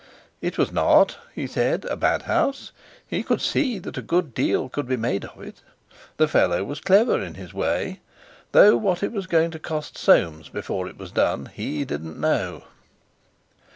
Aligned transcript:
It 0.41 0.57
was 0.57 0.71
not, 0.71 1.19
he 1.35 1.45
said, 1.45 1.85
a 1.85 1.95
bad 1.95 2.23
house. 2.23 2.71
He 3.05 3.21
could 3.21 3.39
see 3.39 3.77
that 3.77 3.99
a 3.99 4.01
good 4.01 4.33
deal 4.33 4.67
could 4.67 4.87
be 4.87 4.97
made 4.97 5.25
of 5.25 5.39
it. 5.39 5.61
The 6.17 6.27
fellow 6.27 6.63
was 6.63 6.79
clever 6.79 7.21
in 7.21 7.35
his 7.35 7.53
way, 7.53 7.99
though 8.51 8.77
what 8.77 9.03
it 9.03 9.11
was 9.11 9.27
going 9.27 9.51
to 9.51 9.59
cost 9.59 9.99
Soames 9.99 10.49
before 10.49 10.87
it 10.87 10.97
was 10.97 11.11
done 11.11 11.43
with 11.43 11.51
he 11.51 11.85
didn't 11.85 12.19
know. 12.19 12.63